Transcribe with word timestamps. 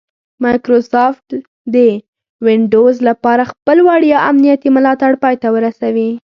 مایکروسافټ 0.43 1.27
د 1.73 1.75
ونډوز 2.45 2.95
لپاره 3.09 3.43
خپل 3.51 3.77
وړیا 3.87 4.17
امنیتي 4.29 4.69
ملاتړ 4.75 5.11
پای 5.23 5.35
ته 5.41 5.47
ورسوي 5.55 6.09